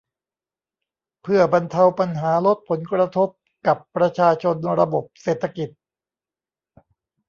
[1.23, 3.29] เพื่อบรรเทาปัญหาลดผลกระทบ
[3.67, 5.69] กับประชาชนระบบเศรษฐกิจ